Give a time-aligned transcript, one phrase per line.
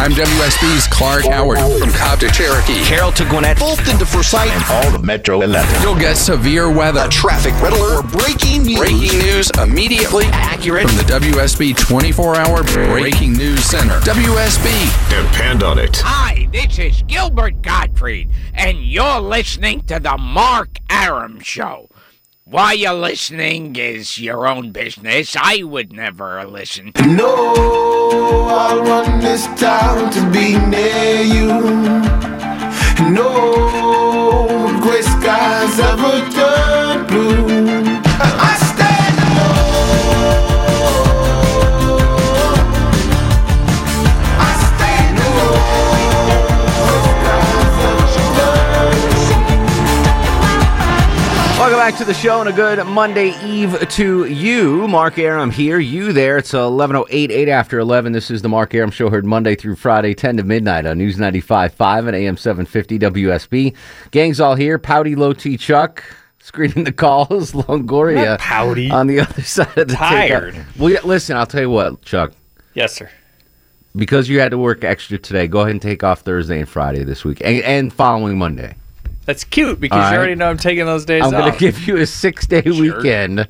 [0.00, 2.82] I'm WSB's Clark Howard from Cobb to Cherokee.
[2.86, 5.82] Carroll to Gwinnett, Fulton to Forsyth, and all of Metro 11.
[5.82, 8.78] You'll get severe weather, A traffic red alert, or breaking news.
[8.78, 10.88] breaking news immediately Accurate.
[10.88, 12.62] from the WSB 24-hour
[12.98, 14.00] Breaking News Center.
[14.00, 15.10] WSB.
[15.10, 15.98] Depend on it.
[16.02, 21.90] Hi, this is Gilbert Gottfried, and you're listening to the Mark Arum Show.
[22.50, 25.36] Why you're listening is your own business.
[25.38, 26.90] I would never listen.
[27.06, 27.54] No,
[28.48, 31.46] I want this town to be near you.
[33.08, 37.59] No gray skies ever turn blue.
[51.80, 54.86] Back to the show and a good Monday Eve to you.
[54.86, 56.36] Mark Arum here, you there.
[56.36, 58.12] It's 11.08, 8 after 11.
[58.12, 61.16] This is the Mark Arum Show, heard Monday through Friday, 10 to midnight on News
[61.16, 63.74] 95.5 and AM 750 WSB.
[64.10, 64.78] Gang's all here.
[64.78, 66.04] Pouty Low T Chuck.
[66.38, 68.38] Screening the calls, Longoria.
[68.38, 68.90] pouty.
[68.90, 70.54] On the other side of the Tired.
[70.56, 70.76] takeout.
[70.78, 72.32] Well, yeah, listen, I'll tell you what, Chuck.
[72.74, 73.10] Yes, sir.
[73.96, 77.04] Because you had to work extra today, go ahead and take off Thursday and Friday
[77.04, 78.74] this week and, and following Monday.
[79.30, 81.32] That's cute because All you already know I'm taking those days off.
[81.32, 83.46] I'm going to give you a six day weekend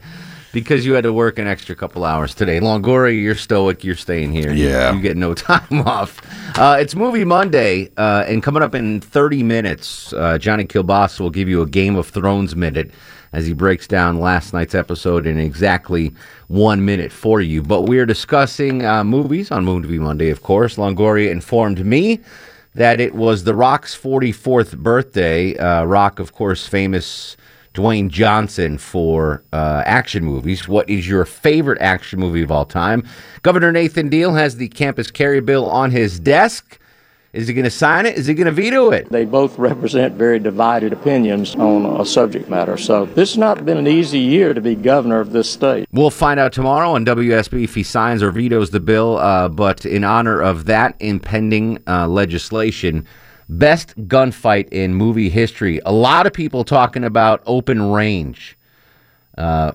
[0.52, 2.60] because you had to work an extra couple hours today.
[2.60, 3.82] Longoria, you're stoic.
[3.82, 4.52] You're staying here.
[4.52, 4.92] Yeah.
[4.92, 6.20] You, get no time off.
[6.58, 11.30] Uh, it's Movie Monday, uh, and coming up in 30 minutes, uh, Johnny Kilbasa will
[11.30, 12.90] give you a Game of Thrones minute
[13.32, 16.12] as he breaks down last night's episode in exactly
[16.48, 17.62] one minute for you.
[17.62, 20.76] But we are discussing uh, movies on Movie Monday, of course.
[20.76, 22.20] Longoria informed me
[22.74, 25.56] that it was The Rock's 44th birthday.
[25.56, 27.36] Uh, Rock, of course, famous
[27.74, 30.66] Dwayne Johnson for uh, action movies.
[30.68, 33.06] What is your favorite action movie of all time?
[33.42, 36.78] Governor Nathan Deal has the campus carry bill on his desk.
[37.32, 38.16] Is he going to sign it?
[38.16, 39.08] Is he going to veto it?
[39.08, 42.76] They both represent very divided opinions on a subject matter.
[42.76, 45.88] So this has not been an easy year to be governor of this state.
[45.92, 49.18] We'll find out tomorrow on WSB if he signs or vetoes the bill.
[49.18, 53.06] Uh, but in honor of that impending uh, legislation,
[53.48, 55.80] best gunfight in movie history.
[55.86, 58.56] A lot of people talking about open range
[59.38, 59.72] uh,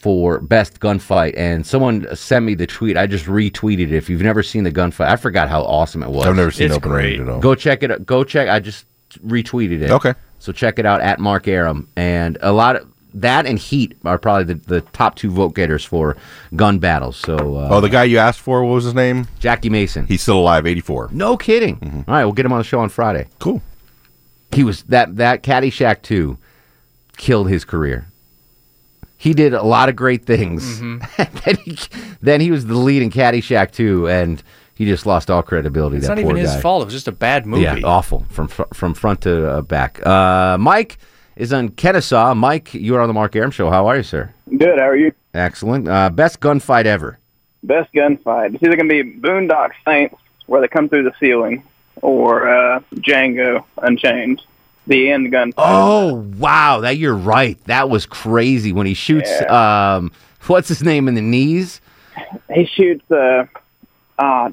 [0.00, 2.96] for best gunfight, and someone sent me the tweet.
[2.96, 3.92] I just retweeted it.
[3.92, 6.26] If you've never seen the gunfight, I forgot how awesome it was.
[6.26, 7.18] I've never seen It's Open great.
[7.18, 7.40] Range at all.
[7.40, 7.90] Go check it.
[7.90, 8.06] out.
[8.06, 8.48] Go check.
[8.48, 8.86] I just
[9.26, 9.90] retweeted it.
[9.90, 10.14] Okay.
[10.38, 14.18] So check it out at Mark Arum, and a lot of that and Heat are
[14.18, 16.16] probably the, the top two vote getters for
[16.56, 17.16] gun battles.
[17.16, 19.26] So uh, Oh, the guy you asked for, what was his name?
[19.40, 20.06] Jackie Mason.
[20.06, 21.10] He's still alive, 84.
[21.12, 22.04] no kidding.
[22.08, 23.26] All right, we'll get him on the show on Friday.
[23.40, 23.60] Cool.
[24.52, 26.38] He was that that Caddyshack two
[27.16, 28.06] killed his career.
[29.20, 30.80] He did a lot of great things.
[31.18, 31.76] then, he,
[32.22, 34.42] then he was the lead in Caddyshack two, and
[34.74, 35.98] he just lost all credibility.
[35.98, 36.60] it's that not poor even his guy.
[36.62, 36.80] fault.
[36.80, 37.64] It was just a bad movie.
[37.64, 40.04] Yeah, awful from from front to uh, back.
[40.06, 40.96] Uh, Mike
[41.36, 42.32] is on Kennesaw.
[42.34, 43.68] Mike, you are on the Mark Arum show.
[43.68, 44.32] How are you, sir?
[44.56, 44.78] Good.
[44.78, 45.12] How are you?
[45.34, 45.86] Excellent.
[45.86, 47.18] Uh, best gunfight ever.
[47.62, 48.54] Best gunfight.
[48.54, 50.16] It's either gonna be Boondock Saints,
[50.46, 51.62] where they come through the ceiling,
[52.00, 54.40] or uh, Django Unchained,
[54.90, 55.54] the end gunfight.
[55.56, 57.58] Oh wow, that you're right.
[57.64, 59.30] That was crazy when he shoots.
[59.48, 60.12] Um,
[60.46, 61.80] what's his name in the knees?
[62.52, 63.10] He shoots.
[63.10, 63.46] Uh,
[64.18, 64.50] uh,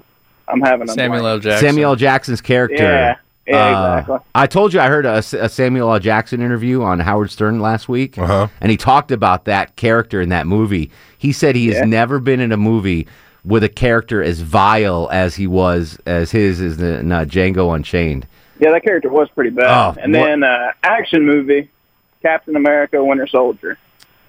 [0.47, 1.33] I'm having a Samuel blank.
[1.45, 1.51] L.
[1.51, 1.69] Jackson.
[1.69, 1.95] Samuel L.
[1.97, 2.83] Jackson's character.
[2.83, 3.15] Yeah.
[3.45, 3.55] Yeah.
[3.57, 4.17] Uh, exactly.
[4.35, 5.99] I told you I heard a, a Samuel L.
[5.99, 8.47] Jackson interview on Howard Stern last week, Uh-huh.
[8.61, 10.91] and he talked about that character in that movie.
[11.17, 13.07] He said he has never been in a movie
[13.45, 18.27] with a character as vile as he was as his is in uh, Django Unchained.
[18.59, 19.65] Yeah, that character was pretty bad.
[19.65, 21.69] Oh, and what- then uh, action movie,
[22.21, 23.77] Captain America: Winter Soldier.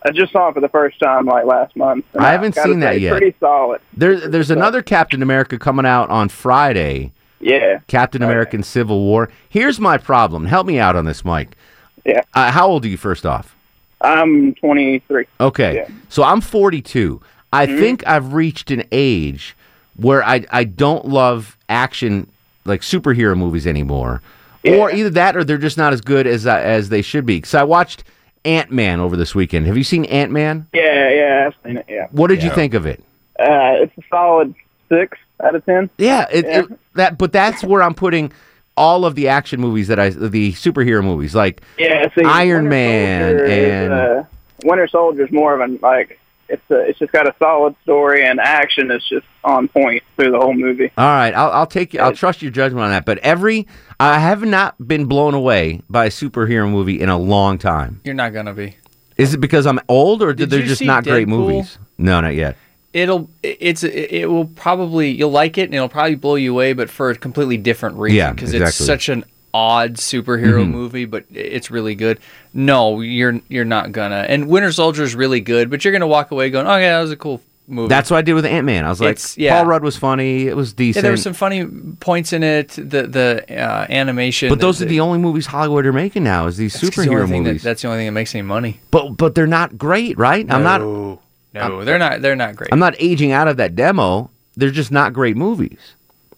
[0.00, 2.04] I just saw it for the first time like last month.
[2.16, 3.10] I haven't gotta seen that say, yet.
[3.10, 3.80] Pretty solid.
[3.92, 7.12] There, there's another Captain America coming out on Friday.
[7.40, 7.80] Yeah.
[7.88, 9.28] Captain American Civil War.
[9.48, 10.46] Here's my problem.
[10.46, 11.56] Help me out on this, Mike.
[12.04, 12.22] Yeah.
[12.34, 13.56] Uh, how old are you, first off?
[14.00, 15.26] I'm 23.
[15.40, 15.74] Okay.
[15.74, 15.84] Yeah.
[15.84, 15.98] Mm-hmm.
[16.08, 17.20] So I'm 42.
[17.52, 19.56] I think I've reached an age
[19.96, 22.30] where I, I don't love action,
[22.68, 24.22] like superhero movies anymore.
[24.66, 27.42] Or either that or they're just not as good as, uh, as they should be.
[27.42, 28.04] So I watched
[28.44, 29.66] Ant Man over this weekend.
[29.66, 30.66] Have you seen Ant Man?
[30.74, 31.86] Yeah, yeah, I've seen it.
[31.88, 32.08] Yeah.
[32.10, 33.02] What did you think of it?
[33.38, 34.54] Uh, it's a solid
[34.90, 35.16] six.
[35.42, 35.88] out of ten.
[35.96, 36.58] Yeah, it, Yeah.
[36.60, 37.16] it- that.
[37.18, 38.32] But that's where I'm putting
[38.76, 42.68] all of the action movies that I, the superhero movies, like Yeah, see, Iron Winter
[42.70, 44.24] Man Soldier is, uh,
[44.64, 46.18] Winter Soldier's more of an like
[46.48, 50.30] it's a, it's just got a solid story and action is just on point through
[50.30, 50.90] the whole movie.
[50.96, 52.00] All right, I'll, I'll take you.
[52.00, 53.04] I'll trust your judgment on that.
[53.04, 53.66] But every,
[54.00, 58.00] I have not been blown away by a superhero movie in a long time.
[58.04, 58.76] You're not gonna be.
[59.16, 61.78] Is it because I'm old, or did, Did they're just see not great movies?
[61.98, 62.56] No, not yet.
[62.92, 66.88] It'll it's it will probably you'll like it and it'll probably blow you away, but
[66.88, 68.16] for a completely different reason.
[68.16, 68.68] Yeah, because exactly.
[68.68, 69.24] it's such an
[69.54, 70.70] odd superhero Mhm.
[70.70, 72.18] movie, but it's really good.
[72.54, 74.24] No, you're you're not gonna.
[74.28, 77.02] And Winter Soldier is really good, but you're gonna walk away going, "Oh yeah, that
[77.02, 78.84] was a cool movie." That's what I did with Ant Man.
[78.84, 79.54] I was like, yeah.
[79.56, 80.46] Paul Rudd was funny.
[80.46, 81.02] It was yeah, decent.
[81.02, 81.64] there were some funny
[82.00, 82.68] points in it.
[82.70, 86.46] The the uh, animation, but those the, are the only movies Hollywood are making now.
[86.46, 87.62] Is these that's the only superhero that- movies?
[87.62, 88.80] that's the only thing that makes any money.
[88.90, 90.46] but but they're not great, right?
[90.50, 90.80] I'm not.
[90.80, 91.20] No,
[91.54, 92.22] no, they're not.
[92.22, 92.70] They're not great.
[92.72, 94.30] I'm not aging out of that demo.
[94.56, 95.78] They're just not great movies.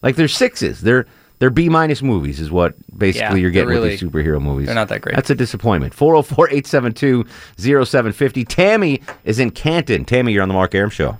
[0.01, 0.81] Like they're sixes.
[0.81, 1.05] They're
[1.41, 4.67] they're B minus movies is what basically Yeah, you're getting they're with these superhero movies.
[4.67, 5.15] they're not that great.
[5.15, 5.95] That's a disappointment.
[5.95, 8.47] 404-872-0750.
[8.47, 10.05] Tammy is in Canton.
[10.05, 11.17] Tammy, you're on the Mark Arum show.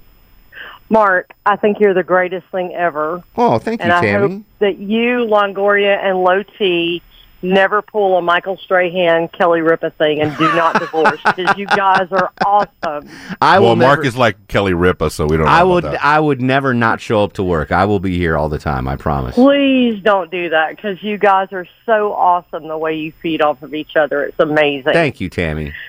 [0.89, 3.23] Mark, I think you're the greatest thing ever.
[3.35, 4.35] Oh, thank you, and I Tammy.
[4.35, 7.01] hope that you, Longoria, and Low T
[7.41, 12.07] never pull a Michael Strahan, Kelly Ripa thing and do not divorce because you guys
[12.11, 13.09] are awesome.
[13.41, 15.45] I well, will Mark never- is like Kelly Ripa, so we don't.
[15.45, 16.05] Know I about would that.
[16.05, 17.71] I would never not show up to work.
[17.71, 19.35] I will be here all the time, I promise.
[19.35, 23.61] Please don't do that because you guys are so awesome the way you feed off
[23.63, 24.23] of each other.
[24.23, 24.93] It's amazing.
[24.93, 25.73] Thank you, Tammy.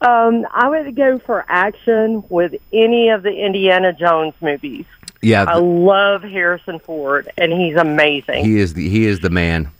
[0.00, 4.84] Um, I would go for action with any of the Indiana Jones movies.
[5.20, 8.44] Yeah, I love Harrison Ford, and he's amazing.
[8.44, 9.70] he is the he is the man.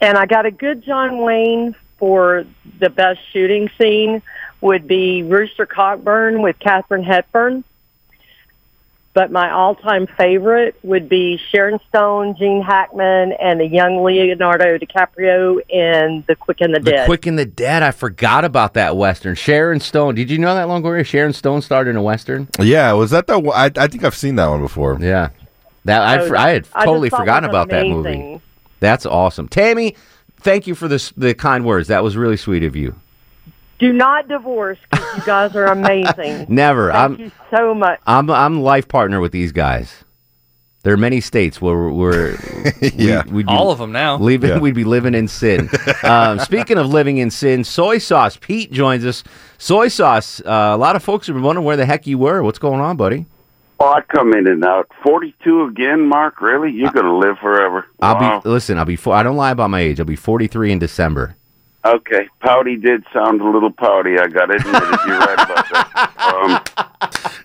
[0.00, 2.44] And I got a good John Wayne for
[2.78, 4.22] the best shooting scene
[4.60, 7.64] would be Rooster Cogburn with Katharine Hepburn.
[9.12, 15.60] But my all-time favorite would be Sharon Stone, Gene Hackman, and the young Leonardo DiCaprio
[15.68, 17.06] in The Quick and the, The Dead.
[17.06, 17.82] Quick and the Dead.
[17.82, 19.34] I forgot about that western.
[19.34, 20.14] Sharon Stone.
[20.14, 21.04] Did you know that Longoria?
[21.04, 22.46] Sharon Stone starred in a western.
[22.60, 23.36] Yeah, was that the?
[23.40, 24.96] one- I, I think I've seen that one before.
[25.00, 25.30] Yeah,
[25.86, 28.40] that I, Oh, I had totally thought it forgotten was about that movie.
[28.80, 29.94] That's awesome, Tammy.
[30.40, 31.88] Thank you for this the kind words.
[31.88, 32.94] That was really sweet of you.
[33.78, 36.46] Do not divorce because you guys are amazing.
[36.54, 36.90] Never.
[36.92, 38.00] Thank I'm you so much.
[38.06, 40.04] I'm I'm life partner with these guys.
[40.82, 42.38] There are many states where we're, we're
[42.94, 43.22] Yeah.
[43.26, 44.16] we, would be All of them now.
[44.16, 44.58] Leaving, Yeah.
[44.60, 45.68] We'd be living in sin.
[46.02, 48.38] um, speaking of living in sin, soy sauce.
[48.38, 49.22] Pete joins us.
[49.58, 50.40] Soy sauce.
[50.40, 52.42] Uh, a lot of folks have been wondering where the heck you were.
[52.42, 53.26] What's going on, buddy?
[53.82, 54.90] Oh, I come in and out.
[55.02, 56.40] Forty-two again, Mark.
[56.42, 56.70] Really?
[56.70, 57.86] You're gonna live forever?
[58.02, 58.40] I'll Wow.
[58.40, 58.78] be listen.
[58.78, 58.96] I'll be.
[58.96, 59.98] fo- I don't lie about my age.
[60.00, 61.34] I'll be 43 in December.
[61.82, 64.18] Okay, pouty did sound a little pouty.
[64.18, 64.62] I got it.
[64.62, 64.72] You're
[65.18, 66.64] right about that.
[66.76, 66.84] Um,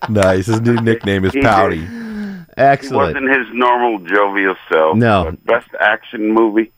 [0.14, 0.46] Nice.
[0.48, 1.80] His new nickname is He Pouty.
[1.86, 1.88] he
[2.58, 3.16] Excellent.
[3.16, 4.98] wasn't his normal jovial self.
[4.98, 5.36] No.
[5.46, 6.72] Best action movie.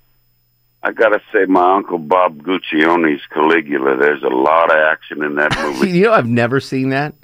[0.84, 3.98] I gotta say, my uncle Bob Guccione's Caligula.
[3.98, 5.90] There's a lot of action in that movie.
[5.90, 7.16] You know, I've never seen that.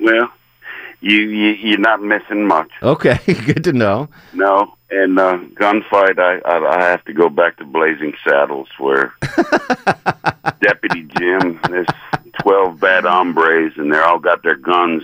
[0.00, 0.30] well,
[1.04, 2.70] you, you you're not missing much.
[2.82, 4.08] Okay, good to know.
[4.32, 6.18] No, and uh, gunfight.
[6.18, 9.12] I, I I have to go back to Blazing Saddles, where
[10.60, 11.86] Deputy Jim, there's
[12.40, 15.02] twelve bad hombres, and they're all got their guns.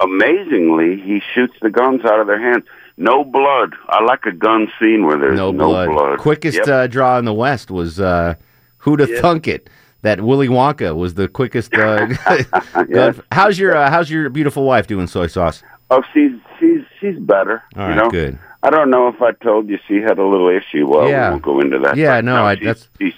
[0.00, 2.64] Amazingly, he shoots the guns out of their hands.
[2.96, 3.74] No blood.
[3.88, 5.88] I like a gun scene where there's No no, blood.
[5.88, 6.18] blood.
[6.18, 6.68] Quickest Yep.
[6.68, 8.34] uh, draw in the West was uh,
[8.78, 9.20] who to Yeah.
[9.20, 9.68] thunk it.
[10.02, 11.74] That Willy Wonka was the quickest.
[11.74, 12.06] Uh,
[12.88, 13.20] Yes.
[13.32, 15.06] How's your uh, How's your beautiful wife doing?
[15.06, 15.62] Soy sauce.
[15.90, 17.62] Oh, she's she's she's better.
[17.76, 18.08] All you know?
[18.10, 18.38] good.
[18.62, 20.86] I don't know if I told you she had a little issue.
[20.86, 21.28] Well, Yeah.
[21.28, 21.96] we won't go into that.
[21.96, 23.14] Yeah, no, I- she's, that's- she's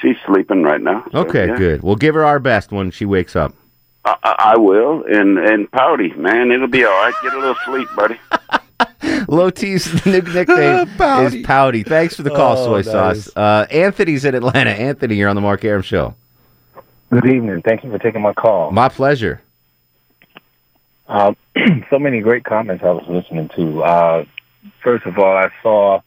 [0.00, 1.04] she's sleeping right now.
[1.12, 1.56] so, Okay, yeah.
[1.56, 1.82] good.
[1.82, 3.54] We'll give her our best when she wakes up.
[4.04, 7.12] I, I I will, and and pouty, man, it'll be all right.
[7.22, 8.18] Get a little sleep, buddy.
[9.28, 10.88] Low T's new nickname
[11.24, 11.82] is Pouty.
[11.82, 13.24] Thanks for the call, Oh, Soy nice.
[13.24, 13.36] Sauce.
[13.36, 14.70] Uh, Anthony's in Atlanta.
[14.70, 16.14] Anthony, you're on the Mark Arum Show.
[17.10, 17.62] Good evening.
[17.62, 18.70] Thank you for taking my call.
[18.70, 19.42] My pleasure.
[21.08, 21.34] Uh,
[21.90, 23.82] so many great comments I was listening to.
[23.82, 24.24] Uh,
[24.82, 26.00] first of all, I saw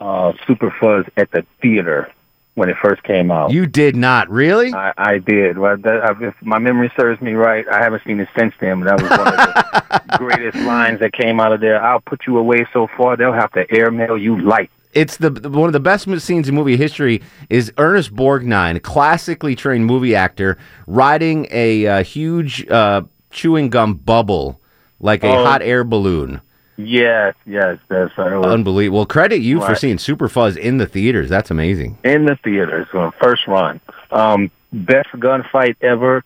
[0.00, 2.12] uh, Super Fuzz at the theater
[2.56, 3.52] when it first came out.
[3.52, 4.72] You did not really?
[4.74, 5.58] I, I did.
[5.58, 8.86] Well, that, if my memory serves me right, I haven't seen it since then, but
[8.96, 11.80] that was one of the greatest lines that came out of there.
[11.82, 14.70] I'll put you away so far, they'll have to airmail you light.
[14.94, 17.20] It's the the- one of the best scenes in movie history
[17.50, 24.60] is Ernest Borgnine, classically trained movie actor, riding a uh, huge uh, chewing gum bubble
[24.98, 25.44] like a Oh.
[25.44, 26.40] hot air balloon.
[26.76, 28.98] Yes, yes, that's was Unbelievable.
[28.98, 31.28] Well, credit you for seeing Super Fuzz in the theaters.
[31.28, 31.98] That's amazing.
[32.04, 32.86] in the theaters,
[33.20, 33.80] first run.
[34.10, 36.22] Um, best gunfight ever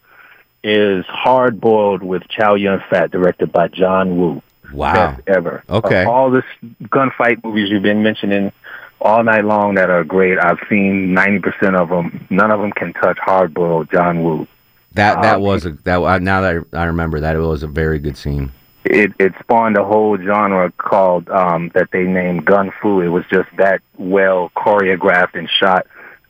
[0.64, 4.42] is Hard Boiled with Chow Yun Fat, directed by John Woo.
[4.73, 5.12] Wow.
[5.12, 5.62] best ever.
[5.69, 6.02] Okay.
[6.02, 6.45] Of all this
[6.85, 8.52] gunfight movies you've been mentioning
[9.00, 12.26] all night long that are great, I've seen ninety percent of them.
[12.30, 14.47] None of them can touch Hard Boiled John Woo.
[14.95, 17.62] That that Um, was a that uh, now that I, I remember that it was
[17.62, 18.52] a very good scene.
[18.84, 23.00] It it spawned a whole genre called um, that they named gun fu.
[23.00, 25.87] It was just that well choreographed and shot,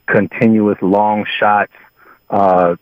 [0.07, 1.73] continuous long shots,
[2.28, 2.76] uh,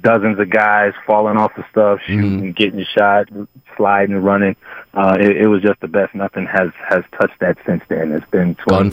[0.00, 3.28] dozens of guys falling off the stuff, shooting, getting shot,
[3.76, 4.56] sliding, running.
[4.94, 6.14] Uh, it, it was just the best.
[6.14, 8.12] Nothing has has touched that since then.
[8.12, 8.90] It's been twenty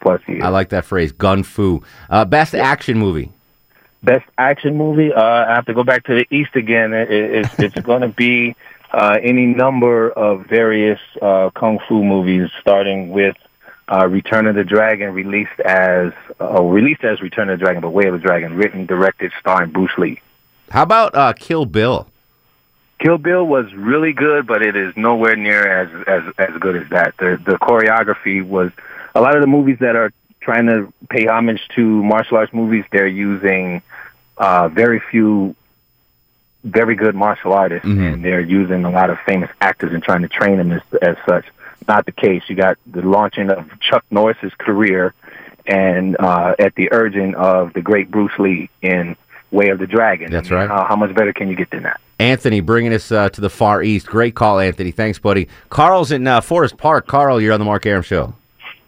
[0.00, 0.42] plus years.
[0.42, 1.10] I like that phrase.
[1.12, 1.82] Gun fu.
[2.08, 3.32] Uh, best action movie.
[4.02, 5.12] Best action movie.
[5.12, 6.92] Uh, I have to go back to the East again.
[6.92, 8.56] It, it, it's it's going to be
[8.92, 13.36] uh, any number of various uh, kung fu movies, starting with
[13.88, 17.90] uh, Return of the Dragon, released as uh, released as Return of the Dragon, but
[17.90, 20.20] Way of the Dragon, written, directed, starring Bruce Lee.
[20.70, 22.06] How about uh, Kill Bill?
[23.00, 26.88] Kill Bill was really good, but it is nowhere near as as as good as
[26.90, 27.16] that.
[27.18, 28.70] The the choreography was
[29.14, 32.84] a lot of the movies that are trying to pay homage to martial arts movies.
[32.92, 33.82] They're using
[34.36, 35.56] uh, very few
[36.64, 40.28] very good martial artists, and they're using a lot of famous actors and trying to
[40.28, 41.44] train them as as such.
[41.88, 42.42] Not the case.
[42.48, 45.14] You got the launching of Chuck Norris's career,
[45.66, 49.16] and uh, at the urging of the great Bruce Lee in
[49.50, 50.30] Way of the Dragon.
[50.30, 50.68] That's I mean, right.
[50.68, 52.00] How, how much better can you get than that?
[52.20, 54.06] Anthony bringing us uh, to the far east.
[54.06, 54.92] Great call, Anthony.
[54.92, 55.48] Thanks, buddy.
[55.70, 57.08] Carl's in uh, Forest Park.
[57.08, 58.34] Carl, you're on the Mark Arum Show.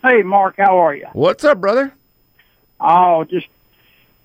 [0.04, 1.06] Hey, Mark, how are you?
[1.14, 1.92] What's up, brother?
[2.80, 3.48] Oh, just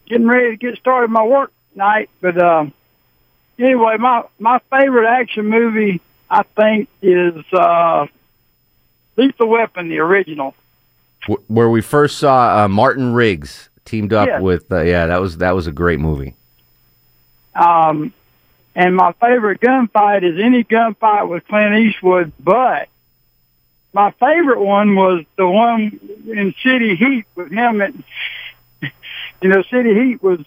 [0.06, 2.10] getting ready to get started my work night.
[2.22, 2.74] But um,
[3.60, 8.08] anyway, my my favorite action movie, I think, is uh,
[9.18, 10.56] Lethal Weapon, the original.
[11.28, 14.40] W- where we first saw uh, Martin Riggs teamed up Yeah.
[14.40, 16.36] with uh, yeah, that was that was a great movie.
[17.56, 18.14] Um,
[18.76, 22.88] and my favorite gunfight is any gunfight with Clint Eastwood, but
[23.92, 27.82] my favorite one was the one in City Heat with him.
[27.82, 27.94] At,
[29.42, 30.40] you know, City Heat was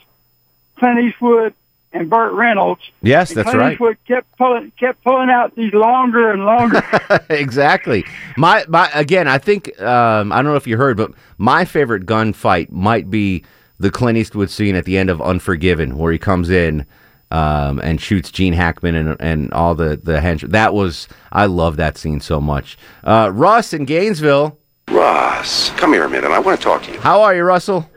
[0.79, 1.53] Clint Eastwood
[1.93, 2.81] and Burt Reynolds.
[3.03, 3.73] Yes, And that's Clint right.
[3.73, 6.83] Eastwood kept pulling, kept pulling out these longer and longer.
[7.31, 8.05] exactly.
[8.37, 12.07] My my again, I think um, I don't know if you heard, but my favorite
[12.07, 13.45] gunfight might be
[13.79, 16.87] the Clint Eastwood scene at the end of Unforgiven, where he comes in
[17.31, 20.53] um, and shoots Gene Hackman and and all the the henchmen.
[20.53, 22.79] That was I love that scene so much.
[23.05, 24.59] Uh, Russ in Gainesville.
[24.91, 26.31] Ross, come here a minute.
[26.31, 27.01] I want to talk to you.
[27.01, 27.89] How are you, Russell?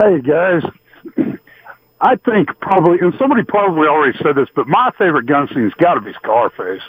[0.00, 0.62] Hey guys,
[2.00, 5.94] I think probably, and somebody probably already said this, but my favorite gun scene's got
[5.94, 6.82] to be Scarface.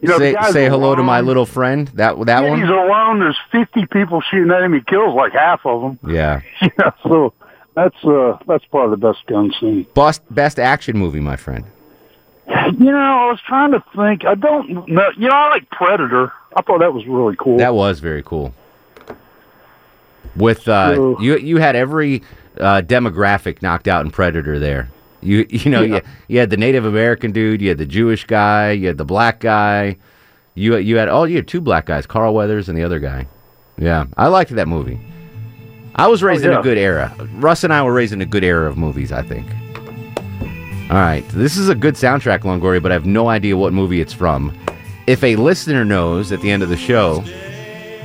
[0.00, 1.86] You know, say say hello to my little friend.
[1.94, 2.60] That that yeah, one.
[2.60, 3.20] He's alone.
[3.20, 4.72] There's 50 people shooting at him.
[4.72, 6.12] He kills like half of them.
[6.12, 6.40] Yeah.
[6.60, 7.32] Yeah, so
[7.74, 9.86] that's uh that's probably the best gun scene.
[9.94, 11.64] Best best action movie, my friend.
[12.48, 14.24] You know, I was trying to think.
[14.24, 15.10] I don't know.
[15.16, 16.32] You know, I like Predator.
[16.56, 17.58] I thought that was really cool.
[17.58, 18.52] That was very cool.
[20.34, 22.22] With uh, So- you, you had every
[22.62, 24.58] uh, demographic knocked out in Predator.
[24.58, 24.88] There,
[25.20, 25.96] you you know Yeah.
[25.96, 29.04] you, you had the Native American dude, you had the Jewish guy, you had the
[29.04, 29.96] black guy,
[30.54, 33.26] you you had oh you had two black guys, Carl Weathers and the other guy.
[33.78, 35.00] Yeah, I liked that movie.
[35.96, 36.60] I was raised in Oh, yeah.
[36.60, 37.14] a good era.
[37.34, 39.12] Russ and I were raised in a good era of movies.
[39.12, 39.46] I think.
[40.90, 44.00] All right, this is a good soundtrack, Longoria, but I have no idea what movie
[44.02, 44.56] it's from.
[45.06, 47.24] If a listener knows at the end of the show,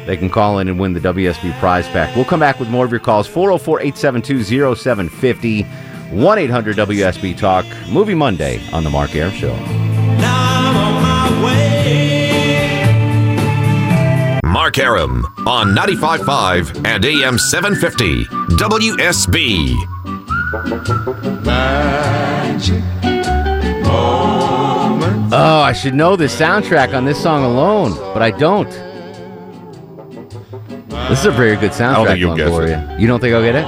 [0.08, 2.16] they can call in and win the WSB prize pack.
[2.16, 7.66] We'll come back with more of your calls 404 872 0750 1 800 WSB Talk.
[7.90, 9.56] Movie Monday on The Mark Arum Show.
[14.46, 19.76] Mark Arum on 95.5 and AM 750 WSB.
[21.46, 22.84] Magic.
[25.30, 28.87] Oh, I should know the soundtrack on this song alone, but I don't.
[31.10, 33.00] This is a very good soundtrack, I don't think you'll guess Longoria.
[33.00, 33.66] You don't think I'll get it?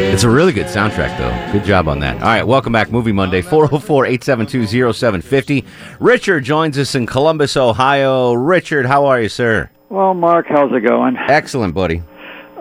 [0.00, 1.52] It's a really good soundtrack, though.
[1.52, 2.16] Good job on that.
[2.16, 2.92] All right, welcome back.
[2.92, 5.64] Movie Monday, 404 872 0750.
[5.98, 8.32] Richard joins us in Columbus, Ohio.
[8.32, 9.70] Richard, how are you, sir?
[9.88, 11.16] Well, Mark, how's it going?
[11.16, 12.02] Excellent, buddy.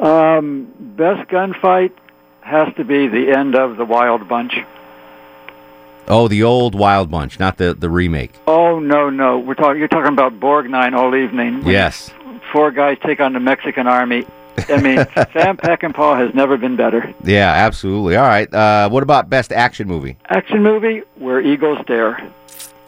[0.01, 1.92] Um, best gunfight
[2.42, 4.54] has to be the end of the Wild Bunch.
[6.08, 8.32] Oh, the old Wild Bunch, not the, the remake.
[8.48, 9.80] Oh no, no, we're talking.
[9.80, 11.66] You're talking about Borgnine all evening.
[11.68, 12.12] Yes.
[12.54, 14.26] Four guys take on the Mexican army.
[14.70, 14.98] I mean,
[15.34, 17.14] Sam Peckinpah has never been better.
[17.24, 18.16] Yeah, absolutely.
[18.16, 18.52] All right.
[18.54, 20.18] Uh, what about best action movie?
[20.30, 22.32] Action movie where eagles dare.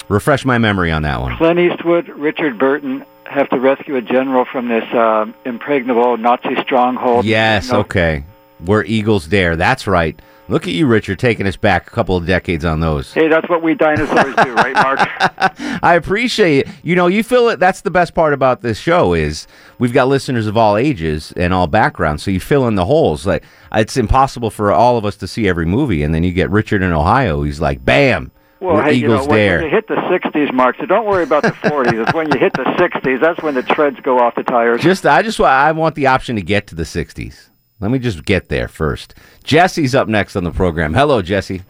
[0.07, 1.35] Refresh my memory on that one.
[1.37, 7.25] Clint Eastwood, Richard Burton have to rescue a general from this uh, impregnable Nazi stronghold.
[7.25, 8.23] Yes, You know, okay.
[8.65, 9.55] Where Eagles Dare.
[9.55, 10.19] That's right.
[10.49, 13.13] Look at you, Richard, taking us back a couple of decades on those.
[13.13, 14.99] Hey, that's what we dinosaurs do, right, Mark?
[15.83, 16.73] I appreciate it.
[16.81, 17.59] You know, you feel it.
[17.59, 19.45] That's the best part about this show is
[19.77, 23.27] we've got listeners of all ages and all backgrounds, so you fill in the holes.
[23.27, 26.49] Like it's impossible for all of us to see every movie, and then you get
[26.49, 27.43] Richard in Ohio.
[27.43, 29.57] He's like, bam, Well, we're hey, you Eagles know, when, there.
[29.59, 32.01] when you hit the 60s, Mark, so don't worry about the 40s.
[32.01, 34.81] it's when you hit the 60s, that's when the treads go off the tires.
[34.81, 37.48] Just I just I want the option to get to the '60s.
[37.79, 39.15] Let me just get there first.
[39.43, 40.93] Jesse's up next on the program.
[40.93, 41.61] Hello, Jesse.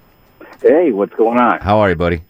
[0.61, 1.59] Hey, what's going on?
[1.59, 2.23] How are you, buddy?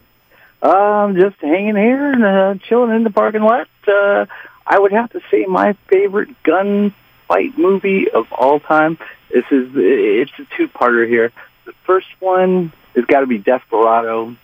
[0.62, 3.68] Um, just hanging here and uh, chilling in the parking lot.
[3.88, 4.26] Uh,
[4.66, 8.98] I would have to say my favorite gunfight movie of all time.
[9.32, 11.32] This is it's a two-parter here.
[11.64, 14.36] The first one has got to be Desperado.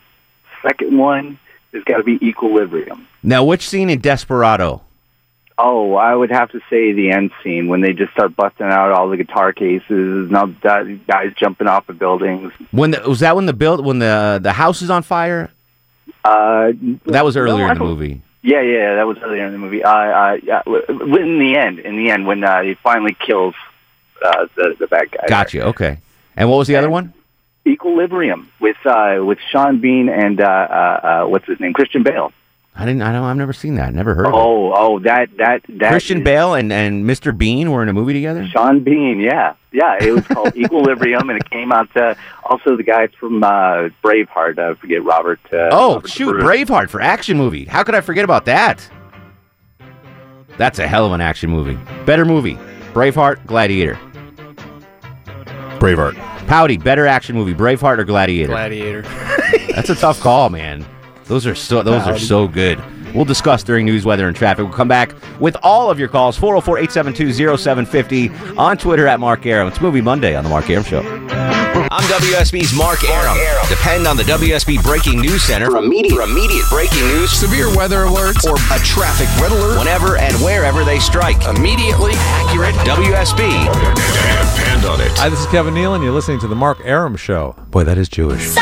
[0.63, 1.39] Second one
[1.75, 3.07] has got to be Equilibrium.
[3.23, 4.86] Now, which scene in Desperado?
[5.59, 8.93] Oh, I would have to say the end scene when they just start busting out
[8.93, 12.53] all the guitar cases and all the guys jumping off of buildings.
[12.73, 15.51] When the, was that when the build when the the house is on fire?
[16.25, 16.73] Uh,
[17.07, 18.21] That was earlier no, in the movie.
[18.43, 19.83] Yeah, yeah, that was earlier in the movie.
[19.83, 23.55] Uh, uh, yeah, in the end, in the end, when uh, he finally kills
[24.25, 25.27] uh, the the bad guy.
[25.27, 25.65] Gotcha.
[25.69, 25.99] Okay.
[26.37, 27.15] And what was the other one?
[27.67, 32.33] Equilibrium with uh, with Sean Bean and uh, uh, uh, what's his name, Christian Bale.
[32.79, 33.01] I didn't.
[33.03, 33.25] I don't.
[33.25, 33.95] I've never seen that.
[33.95, 34.37] Never heard of it.
[34.37, 37.37] Oh, oh, that that that Christian Bale and, and Mr.
[37.37, 38.47] Bean were in a movie together.
[38.49, 39.97] Sean Bean, yeah, yeah.
[39.99, 41.89] It was called Equilibrium, and it came out.
[41.97, 42.15] Uh,
[42.45, 45.41] also, the guy from uh, Braveheart, I forget Robert.
[45.51, 46.45] Uh, Oh Robert shoot, Bruce.
[46.45, 47.65] Braveheart for action movie.
[47.65, 48.87] How could I forget about that?
[50.59, 51.79] That's a hell of an action movie.
[52.05, 52.57] Better movie.
[52.93, 53.99] Braveheart, Gladiator.
[55.79, 56.15] Braveheart.
[56.47, 57.55] Pouty, better action movie.
[57.55, 58.49] Braveheart or Gladiator?
[58.53, 59.03] Gladiator.
[59.75, 60.87] That's a tough call, man.
[61.27, 62.83] Those are so those are so good.
[63.15, 64.65] We'll discuss during news, weather, and traffic.
[64.65, 66.39] We'll come back with all of your calls.
[66.39, 69.69] 404-872-0750 on Twitter at Mark Arum.
[69.69, 71.01] It's Movie Monday on the Mark Arum Show.
[71.01, 73.39] I'm WSB's Mark Arum.
[73.69, 78.05] Depend on the WSB Breaking News Center for immediate, for immediate breaking news, severe weather
[78.05, 81.43] alerts, or a traffic red alert whenever and wherever they strike.
[81.45, 83.65] Immediately accurate WSB.
[84.57, 85.11] Depend on it.
[85.19, 86.03] Hi, this is Kevin Nealon.
[86.03, 87.55] You're listening to the Mark Arum Show.
[87.71, 88.55] Boy, that is Jewish.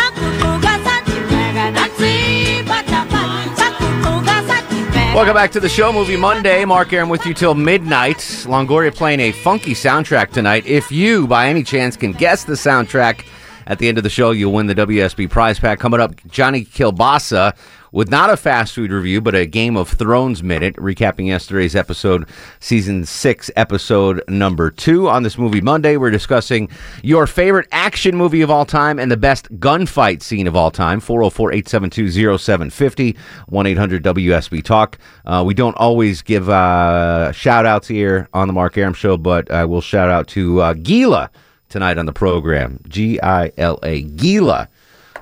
[5.14, 6.64] Welcome back to the show, Movie Monday.
[6.64, 8.16] Mark Arum with you till midnight.
[8.16, 10.66] Longoria playing a funky soundtrack tonight.
[10.66, 13.24] If you, by any chance, can guess the soundtrack
[13.68, 15.78] at the end of the show, you'll win the WSB prize pack.
[15.78, 17.56] Coming up, Johnny Kilbasa
[17.94, 22.28] with not a fast food review, but a Game of Thrones minute, recapping yesterday's episode,
[22.58, 25.08] season six, episode number two.
[25.08, 26.68] On this Movie Monday, we're discussing
[27.04, 30.98] your favorite action movie of all time and the best gunfight scene of all time.
[30.98, 34.98] 404 872 0750 1 800 WSB Talk.
[35.24, 39.52] Uh, we don't always give uh, shout outs here on the Mark Arum Show, but
[39.52, 41.30] I will shout out to uh, Gila
[41.68, 42.80] tonight on the program.
[42.88, 44.02] G I L A.
[44.02, 44.68] Gila.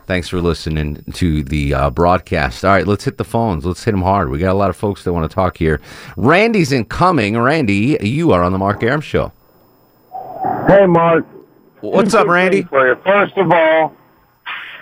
[0.07, 2.65] Thanks for listening to the uh, broadcast.
[2.65, 3.65] All right, let's hit the phones.
[3.65, 4.31] Let's hit them hard.
[4.31, 5.81] We got a lot of folks that want to talk here.
[6.17, 7.39] Randy's incoming.
[7.39, 9.33] Randy, you are on the Mark Arum Show.
[10.67, 11.25] Hey, Mark.
[11.81, 12.63] What's up, Randy?
[12.63, 12.97] For you.
[13.05, 13.95] First of all,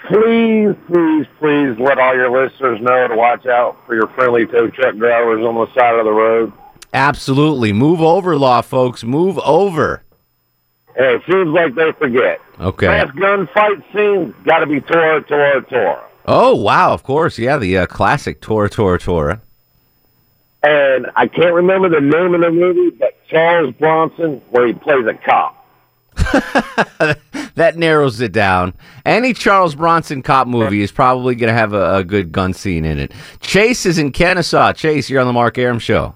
[0.08, 4.68] please, please, please let all your listeners know to watch out for your friendly tow
[4.68, 6.52] truck drivers on the side of the road.
[6.92, 7.72] Absolutely.
[7.72, 9.04] Move over, law folks.
[9.04, 10.02] Move over.
[10.96, 12.40] Hey, it seems like they forget.
[12.58, 12.88] Okay.
[12.88, 16.04] Last gunfight scene got to be Tora, Tora, Tora.
[16.26, 16.92] Oh, wow.
[16.92, 17.38] Of course.
[17.38, 19.40] Yeah, the uh, classic Tora, Tora, Tora.
[20.62, 25.06] And I can't remember the name of the movie, but Charles Bronson, where he plays
[25.06, 25.56] a cop.
[27.54, 28.74] that narrows it down.
[29.06, 32.84] Any Charles Bronson cop movie is probably going to have a, a good gun scene
[32.84, 33.12] in it.
[33.40, 34.74] Chase is in Kennesaw.
[34.74, 36.14] Chase, you're on the Mark Arum Show.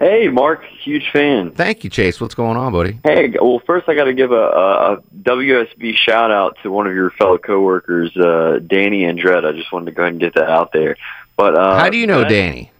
[0.00, 1.50] Hey, Mark, huge fan.
[1.50, 2.22] Thank you, Chase.
[2.22, 2.98] What's going on, buddy?
[3.04, 6.94] Hey, well, first I got to give a, a, WSB shout out to one of
[6.94, 9.48] your fellow coworkers, uh, Danny Andretta.
[9.48, 10.96] I just wanted to go ahead and get that out there.
[11.36, 12.72] But uh, How do you know I- Danny?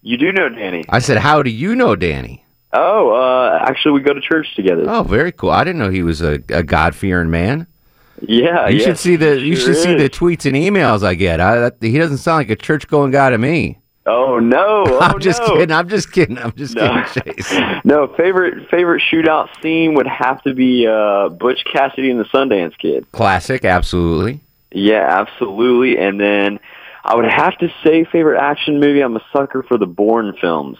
[0.00, 0.84] You do know Danny.
[0.88, 2.42] I said, how do you know Danny?
[2.72, 4.84] Oh, uh, actually, we go to church together.
[4.86, 5.50] Oh, very cool.
[5.50, 7.66] I didn't know he was a, a God fearing man.
[8.22, 11.14] Yeah, you yeah, should see the you sure should see the tweets and emails I
[11.14, 11.40] get.
[11.40, 13.78] I, that, he doesn't sound like a church going guy to me.
[14.06, 14.84] Oh no!
[14.88, 15.48] Oh, I'm just no.
[15.48, 15.72] kidding.
[15.72, 16.38] I'm just kidding.
[16.38, 17.04] I'm just No.
[17.12, 17.52] kidding, Chase.
[17.84, 22.76] No, favorite favorite shootout scene would have to be uh, Butch Cassidy and the Sundance
[22.78, 23.06] Kid.
[23.12, 24.40] Classic, absolutely.
[24.72, 25.98] Yeah, absolutely.
[25.98, 26.60] And then
[27.04, 29.00] I would have to say favorite action movie.
[29.00, 30.78] I'm a sucker for the Bourne films.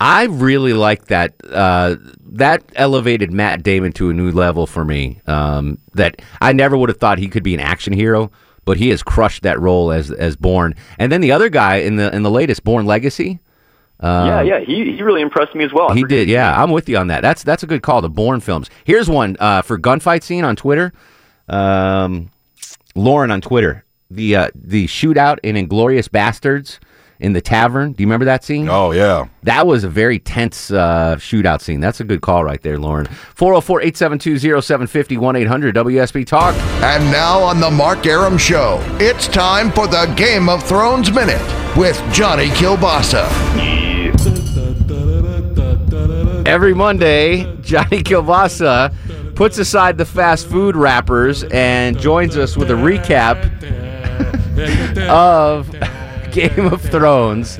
[0.00, 1.34] I really like that.
[1.48, 1.96] Uh,
[2.32, 5.20] that elevated Matt Damon to a new level for me.
[5.28, 8.30] Um, that I never would have thought he could be an action hero,
[8.64, 10.74] but he has crushed that role as as Bourne.
[10.98, 13.40] And then the other guy in the in the latest Bourne Legacy.
[14.00, 15.92] Uh, yeah, yeah, he he really impressed me as well.
[15.92, 16.60] I He did, yeah.
[16.60, 17.20] I'm with you on that.
[17.20, 18.00] That's that's a good call.
[18.00, 18.68] The Bourne films.
[18.84, 20.92] Here's one uh, for gunfight scene on Twitter.
[21.48, 22.30] Um,
[22.94, 26.78] Lauren on Twitter, the uh, the shootout in Inglourious Basterds
[27.22, 27.92] in the tavern.
[27.92, 28.68] Do you remember that scene?
[28.68, 31.80] Oh yeah, that was a very tense uh, shootout scene.
[31.80, 33.06] That's a good call right there, Lauren.
[33.06, 36.54] 404-872-0750 1-800 WSB Talk.
[36.82, 41.40] And now on the Mark Arum Show, it's time for the Game of Thrones Minute
[41.76, 43.28] with Johnny Kilbasa.
[46.44, 48.92] Every Monday, Johnny Kilbasa
[49.36, 53.38] puts aside the fast food wrappers and joins us with a recap
[55.08, 55.70] of
[56.50, 57.58] Game of Thrones.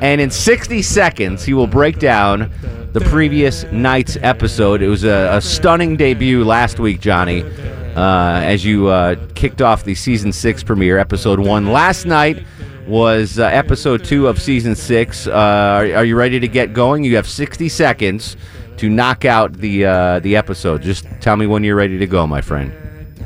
[0.00, 2.50] And in 60 seconds, he will break down
[2.92, 4.82] the previous night's episode.
[4.82, 9.84] It was a, a stunning debut last week, Johnny, uh, as you uh, kicked off
[9.84, 11.70] the season six premiere, episode one.
[11.70, 12.44] Last night
[12.86, 15.26] was uh, episode two of season six.
[15.26, 17.04] Uh, are, are you ready to get going?
[17.04, 18.36] You have 60 seconds
[18.78, 20.82] to knock out the uh, the episode.
[20.82, 22.72] Just tell me when you're ready to go, my friend.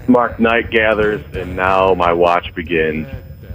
[0.09, 3.07] Mark night gathers, and now my watch begins.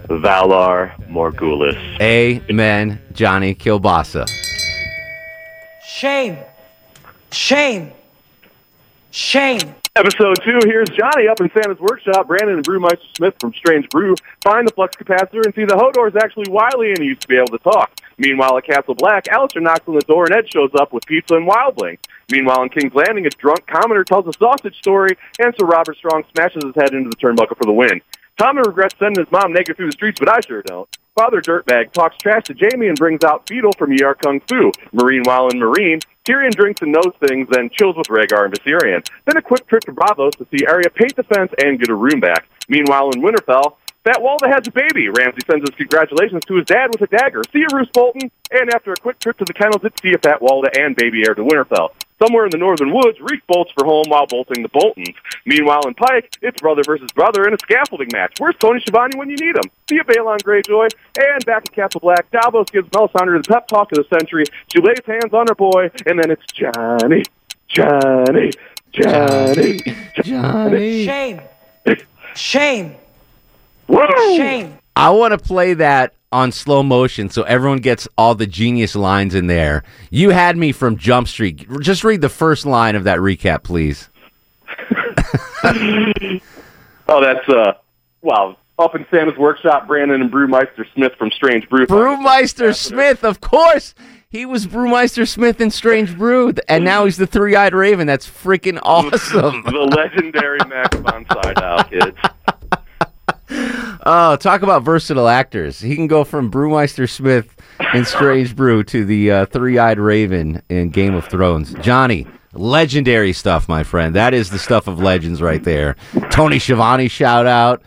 [0.08, 1.78] Valar Morgulis.
[2.02, 4.30] Amen, Johnny Kilbasa.
[5.86, 6.38] Shame.
[7.32, 7.92] Shame.
[9.12, 9.76] Shame.
[9.96, 12.28] Episode two, here's Johnny up in Santa's workshop.
[12.28, 16.08] Brandon and Brewmeister Smith from Strange Brew find the flux capacitor and see the Hodor
[16.08, 17.92] is actually wily and he used to be able to talk.
[18.18, 21.36] Meanwhile, at Castle Black, Alliser knocks on the door and Ed shows up with pizza
[21.36, 22.00] and wildling.
[22.32, 26.24] Meanwhile, in King's Landing, a drunk commoner tells a sausage story and Sir Robert Strong
[26.34, 28.02] smashes his head into the turnbuckle for the win.
[28.38, 30.90] Tommy regrets sending his mom naked through the streets, but I sure don't.
[31.16, 34.72] Father Dirtbag talks trash to Jaime and brings out Beetle from Yar Kung Fu.
[34.92, 39.06] Marine while in Meereen, Tyrion drinks and knows things, then chills with Rhaegal and Viserion.
[39.26, 41.96] Then a quick trip to Braavos to see Arya paint the fence and get a
[41.96, 42.48] room back.
[42.68, 45.10] Meanwhile, in Winterfell, Fat Walda has a baby.
[45.10, 47.42] Ramsay sends his congratulations to his dad with a dagger.
[47.54, 48.32] See you, Roose Bolton.
[48.52, 51.36] And after a quick trip to the kennels, it's see Fat Walda and baby heir
[51.36, 51.90] to Winterfell.
[52.24, 55.16] Somewhere in the northern woods, Reek bolts for home while bolting the Boltons.
[55.46, 58.40] Meanwhile, in Pike, it's brother versus brother in a scaffolding match.
[58.40, 59.70] Where's Tony Schiavone when you need him?
[59.90, 60.90] See you, Balon Greyjoy.
[61.20, 64.46] And back at Castle Black, Davos gives Melisandre the pep talk of the century.
[64.72, 67.24] She lays hands on her boy, and then it's Johnny,
[67.68, 68.52] Johnny,
[68.94, 69.80] Johnny,
[70.24, 71.06] Johnny.
[71.06, 71.42] Shame.
[72.36, 72.96] Shame.
[73.88, 74.38] Whoa!
[74.38, 74.78] Shame.
[74.96, 79.36] I want to play that on slow motion so everyone gets all the genius lines
[79.36, 79.84] in there.
[80.10, 81.68] You had me from Jump Street.
[81.80, 84.10] Just read the first line of that recap, please.
[87.08, 87.74] Oh, that's uh,
[88.22, 88.58] wow.
[88.80, 91.86] Up in Santa's workshop, Brandon and Brewmeister Smith from Strange Brew.
[91.86, 93.94] Brewmeister Smith, of course.
[94.30, 98.08] He was Brewmeister Smith in Strange Brew, and now he's the three-eyed raven.
[98.08, 99.62] That's freaking awesome.
[99.64, 102.18] the legendary Max von Sydow kids.
[104.06, 105.80] Oh, talk about versatile actors.
[105.80, 107.56] He can go from Brewmeister Smith
[107.94, 111.74] in Strange Brew to the uh, three-eyed raven in Game of Thrones.
[111.76, 114.14] Johnny, legendary stuff, my friend.
[114.16, 115.96] That is the stuff of legends right there.
[116.32, 117.82] Tony Schiavone shout out.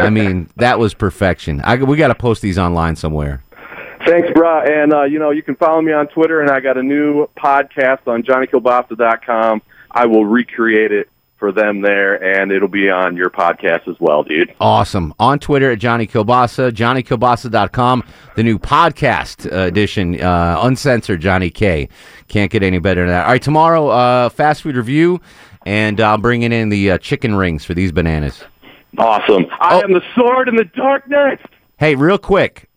[0.00, 1.60] I mean, that was perfection.
[1.62, 3.42] I, we got to post these online somewhere.
[4.06, 4.68] Thanks, brah.
[4.70, 7.26] And, uh, you know, you can follow me on Twitter, and I got a new
[7.36, 9.62] podcast on johnnykilbasa.com.
[9.90, 14.22] I will recreate it for them there, and it'll be on your podcast as well,
[14.22, 14.54] dude.
[14.60, 15.14] Awesome.
[15.18, 18.04] On Twitter at Johnny Kilbasa, JohnnyKilbasa.com,
[18.36, 21.88] the new podcast uh, edition, uh, uncensored Johnny K.
[22.28, 23.24] Can't get any better than that.
[23.24, 25.20] All right, tomorrow, uh, fast food review,
[25.66, 28.42] and I'm bringing in the uh, chicken rings for these bananas.
[28.98, 29.46] Awesome.
[29.60, 31.38] I am the sword in the darkness.
[31.78, 32.70] Hey, real quick,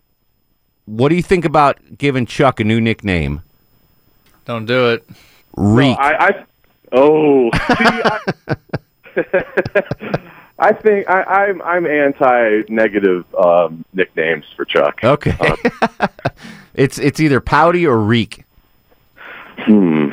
[0.85, 3.41] what do you think about giving Chuck a new nickname?
[4.43, 5.07] Don't do it.
[5.55, 5.97] Reek.
[5.97, 6.45] No, I, I
[6.91, 8.19] oh, see, I,
[10.59, 14.99] I think I, I'm I'm anti-negative um, nicknames for Chuck.
[15.03, 15.37] Okay.
[16.73, 18.45] it's it's either pouty or reek.
[19.59, 20.09] Hmm.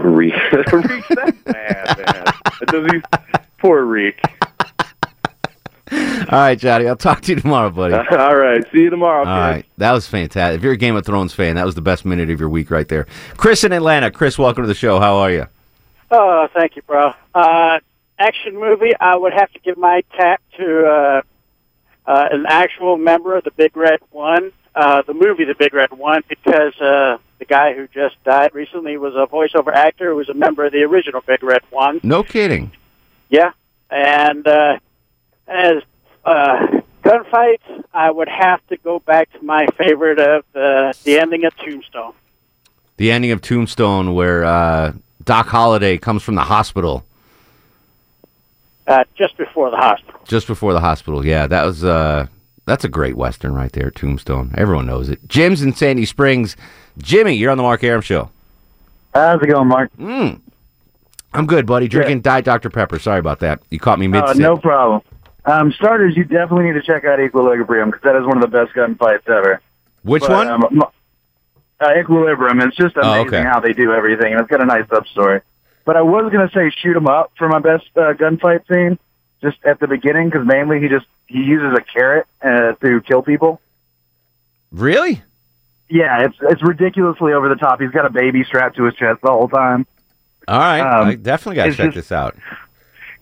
[0.00, 0.34] Reek.
[0.72, 1.04] Reek.
[1.10, 2.24] That's bad, man.
[2.68, 3.02] Does he,
[3.58, 4.20] poor Reek.
[5.92, 5.98] All
[6.32, 6.88] right, Johnny.
[6.88, 7.94] I'll talk to you tomorrow, buddy.
[7.94, 8.64] All right.
[8.72, 9.20] See you tomorrow.
[9.20, 10.58] All right, that was fantastic.
[10.58, 12.70] If you're a Game of Thrones fan, that was the best minute of your week
[12.70, 13.06] right there.
[13.36, 14.10] Chris in Atlanta.
[14.10, 14.98] Chris, welcome to the show.
[14.98, 15.46] How are you?
[16.10, 17.12] Oh, thank you, bro.
[17.34, 17.80] Uh,
[18.18, 21.22] action movie, I would have to give my tap to uh,
[22.06, 25.90] uh, an actual member of the Big Red One, uh, the movie The Big Red
[25.92, 30.28] One, because uh, the guy who just died recently was a voiceover actor who was
[30.28, 32.00] a member of the original Big Red One.
[32.02, 32.72] No kidding.
[33.28, 33.50] Yeah,
[33.90, 34.78] and uh,
[35.48, 35.82] as
[36.24, 36.66] uh,
[37.02, 41.56] gunfights, I would have to go back to my favorite of the the ending of
[41.56, 42.12] Tombstone.
[42.96, 44.92] The ending of Tombstone, where uh,
[45.26, 47.04] Doc Holliday comes from the hospital
[48.86, 50.20] Uh, just before the hospital.
[50.24, 51.26] just before the hospital.
[51.26, 52.26] Yeah, that was uh,
[52.64, 53.90] that's a great western right there.
[53.90, 54.54] Tombstone.
[54.56, 55.26] Everyone knows it.
[55.28, 56.56] Jim's in Sandy Springs.
[56.98, 58.30] Jimmy, you're on the Mark Arum Show.
[59.12, 59.90] How's it going, Mark?
[59.98, 60.40] Mm.
[61.34, 61.88] I'm good, buddy.
[61.88, 62.98] Drinking Diet Dr Pepper.
[62.98, 63.60] Sorry about that.
[63.70, 64.22] You caught me mid.
[64.24, 65.02] Uh, no problem.
[65.44, 68.48] Um, starters, you definitely need to check out Equilibrium because that is one of the
[68.48, 69.60] best gunfights ever.
[70.02, 70.48] Which But, one?
[70.48, 70.82] Um, m-
[71.80, 72.60] uh, Equilibrium.
[72.60, 73.42] It's just Oh, amazing okay.
[73.48, 75.40] how they do everything, and it's got a nice sub story.
[75.84, 78.98] But I was gonna say shoot 'em up for my best uh, gunfight scene,
[79.42, 83.22] just at the beginning, because mainly he just he uses a carrot uh, to kill
[83.22, 83.60] people.
[84.72, 85.22] Really?
[85.88, 87.80] Yeah, it's it's ridiculously over the top.
[87.80, 89.86] He's got a baby strapped to his chest the whole time.
[90.48, 90.80] All right.
[90.80, 92.36] Um, I definitely got to check just- this out.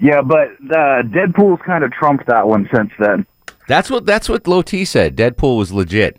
[0.00, 3.26] Yeah, but uh, Deadpool's kind of trumped that one since then.
[3.68, 5.16] That's what that's what Low T said.
[5.16, 6.18] Deadpool was legit.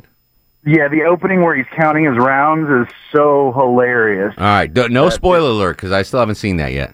[0.66, 4.34] Yeah, the opening where he's counting his rounds is so hilarious.
[4.38, 4.74] All right.
[4.74, 6.94] d- No spoiler alert because I still haven't seen that yet.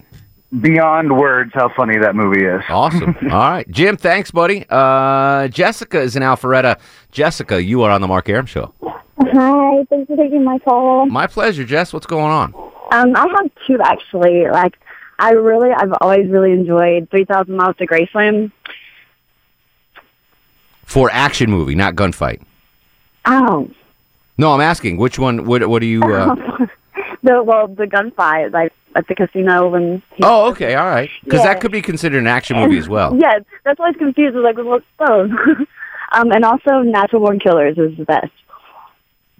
[0.60, 2.60] Beyond words, how funny that movie is.
[2.68, 3.16] Awesome.
[3.30, 3.96] All right, Jim.
[3.96, 4.66] Thanks, buddy.
[4.68, 6.78] Uh, Jessica is in Alpharetta.
[7.10, 8.74] Jessica, you are on the Mark Arum show.
[9.18, 11.06] Hi, thanks for taking my call.
[11.06, 11.94] My pleasure, Jess.
[11.94, 12.54] What's going on?
[12.92, 14.46] Um, I have two actually.
[14.50, 14.74] Like,
[15.18, 18.52] I really, I've always really enjoyed Three Thousand Miles to Graceland.
[20.84, 22.42] For action movie, not gunfight.
[23.24, 23.70] Oh,
[24.38, 25.44] No, I'm asking which one.
[25.44, 26.02] What What do you?
[26.02, 26.34] Uh...
[27.22, 30.02] the well, the gunfight, like at the casino when.
[30.14, 31.10] He, oh, okay, all right.
[31.24, 31.52] Because Yeah.
[31.54, 33.16] that could be considered an action movie as well.
[33.20, 34.36] Yeah, that's why I was confused.
[34.36, 35.30] I was like, what's both?
[36.12, 38.32] um, and also Natural Born Killers is the best.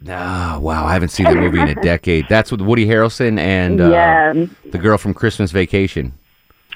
[0.09, 2.27] Ah, wow, I haven't seen that movie in a decade.
[2.29, 4.33] That's with Woody Harrelson and uh, Yeah.
[4.71, 6.13] the girl from Christmas Vacation,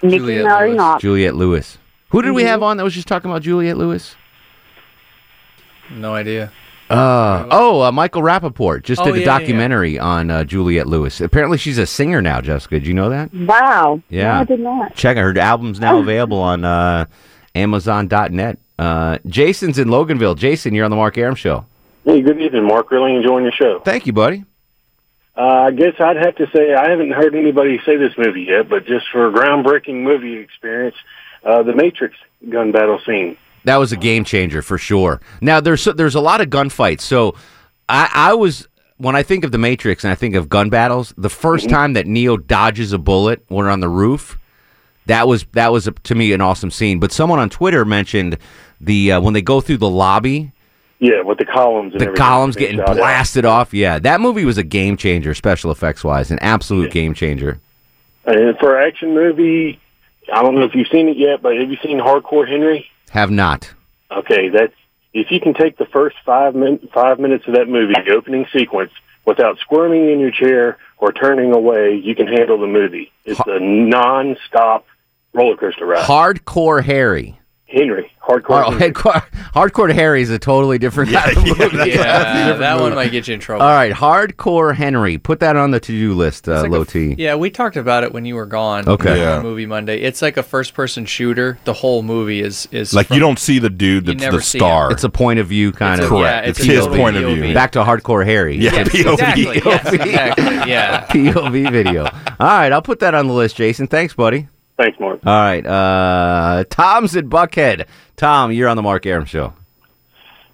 [0.03, 1.01] Nicki Minaj.
[1.01, 1.79] Juliette Lewis.
[2.11, 2.47] Who did we Mhm.
[2.47, 4.15] have on that was just talking about Juliette Lewis?
[5.91, 6.53] No idea.
[6.89, 9.39] Uh, oh, uh, Michael Rapaport just Oh, did a yeah, yeah, yeah.
[9.41, 11.21] documentary on uh, Juliette Lewis.
[11.21, 12.41] Apparently, she's a singer now.
[12.41, 13.35] Jessica, did you know that?
[13.35, 14.01] Wow.
[14.09, 14.35] Yeah.
[14.35, 14.95] No, I did not.
[14.95, 15.21] Check it.
[15.21, 17.07] Her album's now available on uh,
[17.55, 18.59] Amazon.net.
[18.79, 20.37] Uh, Jason's in Loganville.
[20.37, 21.67] Jason, you're on the Mark Arum Show.
[22.05, 22.91] Hey, good evening, Mark.
[22.93, 23.81] Really enjoying your show.
[23.81, 24.45] Thank you, buddy.
[25.37, 28.69] Uh, I guess I'd have to say I haven't heard anybody say this movie yet,
[28.69, 30.95] but just for a groundbreaking movie experience,
[31.45, 32.17] uh, the Matrix
[32.49, 33.37] gun battle scene.
[33.67, 35.21] That was a game changer for sure.
[35.41, 37.01] Now there's there's a lot of gunfights.
[37.01, 37.35] So
[37.89, 41.13] I, I was when I think of the Matrix and I think of gun battles,
[41.19, 44.39] the 1st time that Neo dodges a bullet when we're on the roof,
[45.07, 47.01] that was that was a, to me an awesome scene.
[47.01, 48.39] But someone on Twitter mentioned
[48.81, 50.53] the uh, when they go through the lobby,
[51.01, 53.75] Yeah, with the columns and the columns getting blasted off.
[53.75, 57.59] Yeah, that movie was a game changer, special effects wise, an absolute game changer.
[58.25, 59.81] And for an action movie,
[60.33, 62.89] I don't know if you've seen it yet, but have you seen Hardcore Henry?
[63.17, 63.73] Have not.
[64.11, 64.75] Okay, that's
[65.15, 68.45] if you can take the first five min- five minutes of that movie, the opening
[68.53, 68.91] sequence,
[69.25, 73.11] without squirming in your chair or turning away, you can handle the movie.
[73.25, 74.85] It's a non-stop
[75.33, 76.05] roller coaster ride.
[76.05, 77.41] Hardcore Harry.
[77.65, 78.65] Henry, hardcore.
[78.67, 78.93] Oh, Henry.
[78.93, 79.25] Hardcore,
[79.57, 81.91] Hardcore Harry is a totally different kind of movie.
[81.93, 83.63] Yeah, that one might get you in trouble.
[83.65, 85.17] All right, Hardcore Henry.
[85.17, 87.15] Put that on the to-do list, uh, Low T.
[87.17, 88.87] Yeah, we talked about it when you were gone.
[88.87, 89.19] Okay.
[89.19, 89.41] Yeah.
[89.41, 90.01] Movie Monday.
[90.03, 91.59] It's like a first-person shooter.
[91.65, 94.37] The whole movie is is Like from- you don't see the dude You that's never
[94.37, 94.93] the see star.
[94.93, 96.17] It's a point of view kind It's of.
[96.17, 96.49] a- yeah, Correct.
[96.49, 96.97] it's It's his POV.
[96.97, 97.55] point of view.
[97.55, 98.57] Back to Hardcore Harry.
[98.59, 99.13] Yeah, Yes, POV.
[99.13, 99.63] exactly.
[99.65, 100.71] Yes, exactly.
[100.71, 101.07] Yeah.
[101.11, 102.05] POV video.
[102.05, 103.87] All right, I'll put that on the list, Jason.
[103.87, 104.49] Thanks, buddy.
[104.77, 105.21] Thanks, Mark.
[105.25, 107.87] All right, uh, Tom's at Buckhead.
[108.17, 109.55] Tom, you're on the Mark Arum show.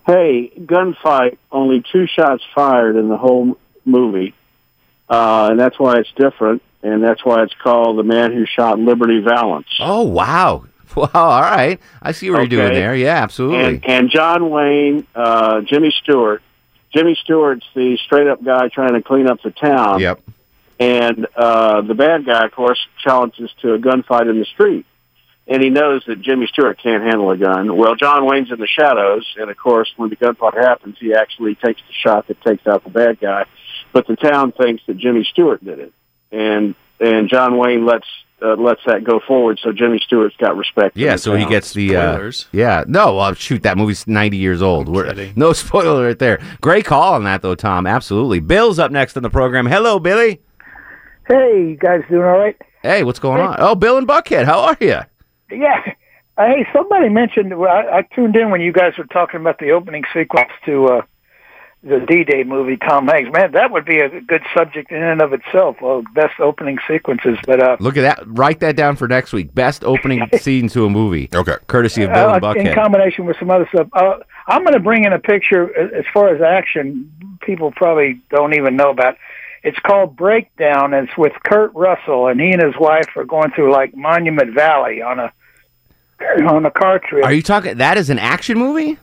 [0.06, 4.35] hey, gunfight, only two shots fired in the whole movie.
[5.08, 6.62] Uh, and that's why it's different.
[6.85, 9.68] And that's why it's called The Man Who Shot Liberty Valance.
[9.80, 10.64] Oh, wow.
[10.94, 11.80] Wow, all right.
[12.02, 12.94] I see what you're doing there.
[12.94, 13.76] Yeah, absolutely.
[13.76, 16.42] And, and John Wayne, uh, Jimmy Stewart.
[16.92, 20.00] Jimmy Stewart's the straight up guy trying to clean up the town.
[20.00, 20.20] Yep.
[20.83, 24.85] And uh, the bad guy, of course, challenges to a gunfight in the street.
[25.47, 27.77] And he knows that Jimmy Stewart can't handle a gun.
[27.77, 31.57] Well, John Wayne's in the shadows, and of course, when the gunfight happens, he actually
[31.57, 33.45] takes the shot that takes out the bad guy.
[33.92, 35.92] But the town thinks that Jimmy Stewart did it,
[36.31, 38.07] and and John Wayne lets
[38.40, 39.59] uh, lets that go forward.
[39.62, 40.97] So Jimmy Stewart's got respect.
[40.97, 42.85] Yeah, the so he gets the uh, yeah.
[42.87, 44.88] No, well, shoot, that movie's ninety years old.
[44.88, 46.40] We're, no spoiler right there.
[46.61, 47.87] Great call on that though, Tom.
[47.87, 48.40] Absolutely.
[48.40, 49.66] Bill's up next on the program.
[49.66, 50.40] Hello, Billy.
[51.33, 52.61] Hey, you guys doing all right?
[52.83, 53.57] Hey, what's going on?
[53.59, 54.45] Oh, Bill and Buckhead.
[54.45, 54.99] How are you?
[55.51, 55.95] Yeah.
[56.37, 57.59] Uh, hey, somebody mentioned.
[57.59, 60.87] Well, I, I tuned in when you guys were talking about the opening sequence to
[60.88, 61.03] uh,
[61.83, 62.77] the D-Day movie.
[62.77, 63.31] Tom Hanks.
[63.33, 65.77] Man, that would be a good subject in and of itself.
[65.81, 67.38] Well, best opening sequences.
[67.47, 68.25] But uh, Look at that.
[68.27, 69.55] Write that down for next week.
[69.55, 71.31] Best opening scene to a movie.
[71.35, 71.57] Okay.
[71.66, 73.88] Courtesy of Bill and uh, in combination with some other stuff.
[73.95, 74.16] Uh,
[74.49, 77.11] I'm going to bring in a picture as far as action.
[77.40, 79.16] People probably don't even know about.
[79.62, 80.92] It's called Breakdown.
[80.94, 84.55] And it's with Kurt Russell, and he and his wife are going through like Monument
[84.55, 85.33] Valley on a
[86.48, 87.25] on a car trip.
[87.25, 87.79] Are you talking?
[87.79, 88.98] That is an action movie.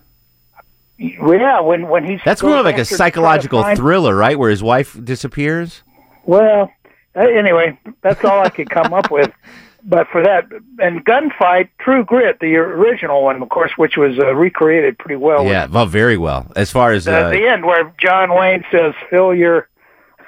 [0.98, 4.15] Yeah, when when he's That's more like a after to try to psychological find- thriller,
[4.15, 4.38] right?
[4.38, 5.82] Where his wife disappears.
[6.26, 6.72] Well,
[7.15, 9.32] Uh, anyway, that's all I could come up with.
[9.82, 10.45] But for that,
[10.80, 15.45] and Gunfight, True Grit, the original one, of course, which was uh, recreated pretty well.
[15.45, 16.52] Yeah, well, very well.
[16.58, 19.69] As far as The, uh, the end where John Wayne says, "Fill your,"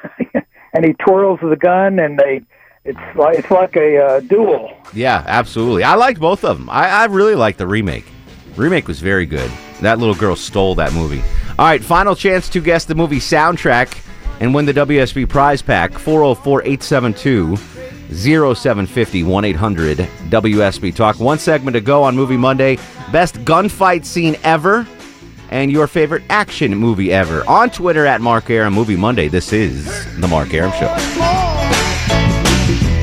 [0.74, 2.42] and he twirls the gun, and they,
[2.86, 4.72] it's like it's like a uh, duel.
[4.94, 5.84] yeah, absolutely.
[5.84, 6.70] I liked both of them.
[6.70, 8.06] I, I really liked the remake.
[8.56, 9.52] Remake was very good.
[9.82, 11.22] That little girl stole that movie.
[11.58, 14.04] All right, final chance to guess the movie soundtrack
[14.40, 17.56] and win the WSB prize pack 404 872
[18.12, 21.20] 0750 1 800 WSB Talk.
[21.20, 22.78] One segment to go on Movie Monday.
[23.12, 24.86] Best gunfight scene ever
[25.52, 27.48] and your favorite action movie ever.
[27.48, 29.28] On Twitter at Mark Arum Movie Monday.
[29.28, 29.86] This is
[30.20, 30.88] The Mark Arum Show.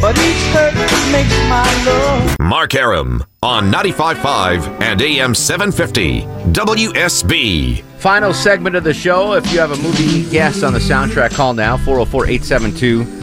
[0.01, 0.75] But each hurt
[1.13, 2.37] makes my love.
[2.41, 7.83] Mark Arum on 95.5 and AM 750 WSB.
[7.99, 9.33] Final segment of the show.
[9.33, 13.19] If you have a movie guest on the soundtrack, call now 404 872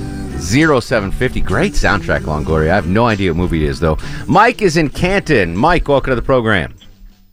[0.81, 1.39] 0750.
[1.41, 2.71] Great soundtrack, Longoria.
[2.71, 3.97] I have no idea what movie it is, though.
[4.27, 5.55] Mike is in Canton.
[5.55, 6.75] Mike, welcome to the program.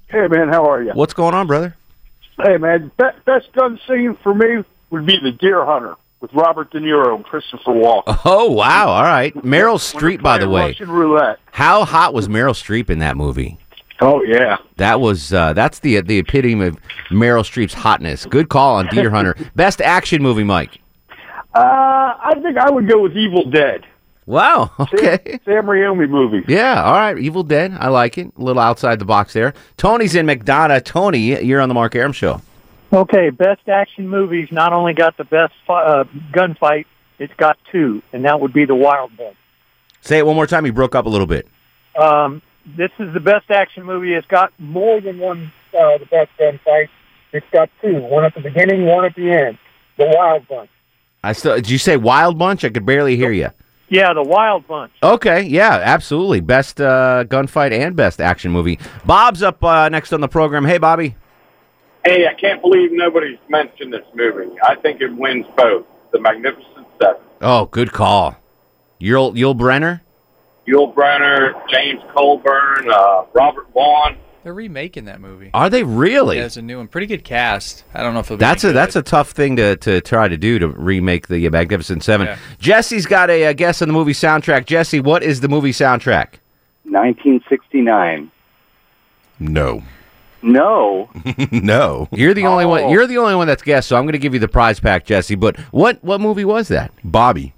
[0.09, 0.93] Hey man, how are you?
[0.93, 1.75] What's going on, brother?
[2.41, 6.71] Hey man, be- best gun scene for me would be The Deer Hunter with Robert
[6.71, 8.19] De Niro and Christopher Walken.
[8.25, 8.89] Oh, wow.
[8.89, 9.35] All right.
[9.37, 10.69] Meryl Streep, by the way.
[10.69, 11.39] Russian roulette.
[11.51, 13.59] How hot was Meryl Streep in that movie?
[14.01, 14.57] Oh yeah.
[14.79, 16.77] That was uh, that's the the epitome of
[17.11, 18.27] Meryl Streep's hotness.
[18.27, 19.37] Good call on Deer Hunter.
[19.55, 20.81] Best action movie, Mike.
[21.55, 23.87] Uh, I think I would go with Evil Dead.
[24.27, 24.71] Wow.
[24.79, 25.41] Okay.
[25.45, 26.45] Sam Raimi movie.
[26.47, 26.83] Yeah.
[26.83, 27.19] All right.
[27.19, 27.73] Evil Dead.
[27.79, 28.33] I like it.
[28.39, 29.53] A little outside the box there.
[29.77, 30.85] Tony's in McDonough.
[30.85, 32.41] Tony, you're on the Mark Arum Show.
[32.93, 36.85] Okay, best action movies not only got the best fi- uh, gunfight,
[37.19, 39.37] it's got two, and that would be The Wild Bunch.
[40.03, 40.67] Say it one more time.
[40.67, 41.49] You broke up a little bit.
[41.99, 42.43] Um,
[42.77, 44.13] this is the best action movie.
[44.13, 46.89] It's got more than one uh, the best gunfight.
[47.33, 49.59] It's got two, one at the beginning, one at the end.
[49.97, 50.71] The Wild Bunch.
[51.25, 51.55] I still.
[51.55, 52.63] Did you say Wild Bunch?
[52.63, 53.51] I could barely hear you.
[53.93, 54.91] Yeah, The Wild Bunch.
[55.03, 55.43] Okay.
[55.43, 55.79] Yeah.
[55.83, 56.41] Absolutely.
[56.41, 58.79] Best uh, gunfight and best action movie.
[59.05, 60.65] Bob's up uh, next on the program.
[60.65, 61.15] Hey, Bobby.
[62.03, 64.51] Hey, I can't believe nobody's mentioned this movie.
[64.65, 65.85] I think it wins both.
[66.11, 67.21] The Magnificent Seven.
[67.43, 68.37] Oh, good call.
[68.99, 70.01] Yul Yul Brynner.
[70.67, 74.17] Yul Brynner, James Coburn, uh, Robert Vaughn.
[74.43, 75.51] They're remaking that movie.
[75.55, 76.39] Are they really?
[76.39, 76.89] Yeah, it's a new one.
[76.89, 77.85] Pretty good cast.
[77.95, 78.77] I don't know if it'll be That's a good.
[78.77, 82.27] that's a tough thing to, to try to do to remake the Magnificent Seven.
[82.27, 82.39] Yeah.
[82.59, 84.67] Jesse's got a, uh guess on the movie soundtrack.
[84.67, 86.35] Jesse, what is the movie soundtrack?
[86.85, 88.31] 1969.
[89.39, 89.83] No.
[90.43, 91.09] No.
[91.53, 92.09] no.
[92.11, 92.83] You're the only one.
[92.85, 92.91] Oh.
[92.91, 93.89] You're the only one that's guessed.
[93.89, 95.37] So I'm going to give you the prize pack, Jesse.
[95.37, 96.93] But what what movie was that?
[97.05, 97.55] Bobby.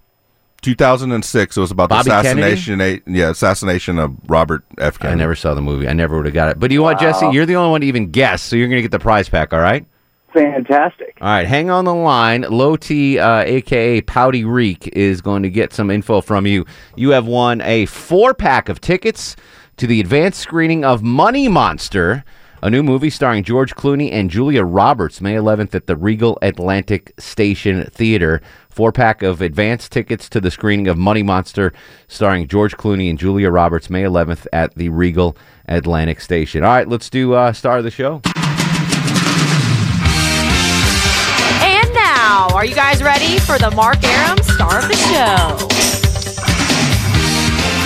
[0.64, 1.57] 2006.
[1.57, 2.53] It was about Bobby the Kennedy?
[2.53, 3.03] assassination.
[3.07, 4.96] Yeah, assassination of Robert F.
[4.96, 5.12] I Kennedy.
[5.12, 5.87] I never saw the movie.
[5.87, 6.59] I never would have got it.
[6.59, 7.29] But you know what, Jesse?
[7.31, 8.42] You're the only one to even guess.
[8.42, 9.53] So you're going to get the prize pack.
[9.53, 9.87] All right.
[10.33, 11.16] Fantastic.
[11.20, 12.42] All right, hang on the line.
[12.42, 16.66] Low T, uh, aka Pouty Reek, is going to get some info from you.
[16.96, 19.37] You have won a four pack of tickets
[19.77, 22.24] to the advanced screening of Money Monster,
[22.62, 27.12] a new movie starring George Clooney and Julia Roberts, May 11th at the Regal Atlantic
[27.16, 28.40] Station Theater.
[28.74, 31.72] Four pack of advance tickets to the screening of Money Monster,
[32.08, 35.37] starring George Clooney and Julia Roberts, May 11th at the Regal
[35.68, 36.64] Atlantic Station.
[36.64, 38.20] All right, let's do uh, star of the show.
[41.62, 45.68] And now, are you guys ready for the Mark Arum star of the show?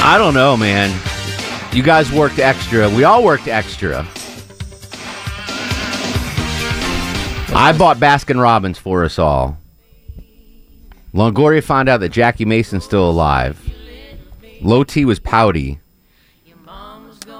[0.03, 0.99] I don't know, man.
[1.71, 2.89] You guys worked extra.
[2.89, 4.09] We all worked extra.
[7.55, 9.59] I bought Baskin Robbins for us all.
[11.15, 13.59] Longoria found out that Jackie Mason's still alive.
[14.61, 15.81] Low T was pouty.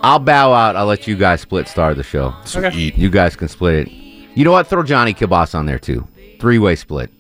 [0.03, 0.77] I'll bow out.
[0.77, 2.33] I'll let you guys split star the show.
[2.55, 2.93] Okay.
[2.95, 3.93] You guys can split it.
[4.35, 4.69] You know what?
[4.69, 6.07] Throw Johnny Kibas on there too.
[6.39, 7.11] Three way split.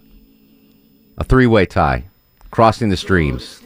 [1.16, 2.04] A three way tie.
[2.50, 3.61] Crossing the streams.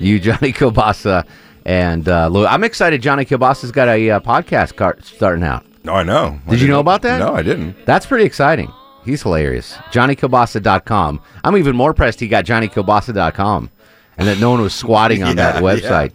[0.00, 1.26] You, Johnny Kibasa,
[1.66, 2.46] and uh, Lou.
[2.46, 3.02] I'm excited.
[3.02, 5.64] Johnny Kibasa's got a uh, podcast car- starting out.
[5.84, 6.40] No, I know.
[6.46, 7.18] I Did you know about that?
[7.18, 7.84] No, I didn't.
[7.86, 8.72] That's pretty exciting.
[9.06, 9.72] He's hilarious.
[9.92, 11.20] JohnnyKilbasa.com.
[11.44, 13.70] I'm even more pressed he got JohnnyKilbasa.com
[14.18, 16.12] and that no one was squatting on that Yeah, website.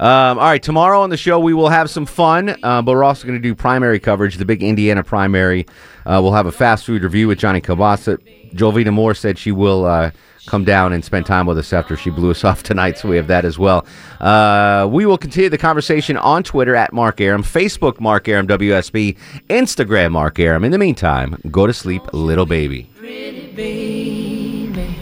[0.00, 3.04] Um, all right, tomorrow on the show we will have some fun, uh, but we're
[3.04, 5.66] also going to do primary coverage, the big Indiana primary.
[6.04, 8.18] Uh, we'll have a fast food review with Johnny Kilbasa.
[8.54, 10.10] Jovita Moore said she will uh,
[10.46, 13.16] come down and spend time with us after she blew us off tonight, so we
[13.16, 13.86] have that as well.
[14.20, 19.16] Uh, we will continue the conversation on Twitter at Mark Arum, Facebook Mark Arum WSB,
[19.48, 20.64] Instagram Mark Arum.
[20.64, 22.90] In the meantime, go to sleep, little baby.
[22.96, 24.96] Pretty baby.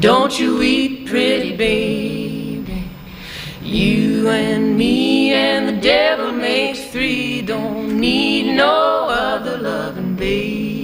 [0.00, 2.90] Don't you eat pretty baby.
[3.62, 7.40] You and me and the devil makes three.
[7.40, 10.83] Don't need no other loving baby.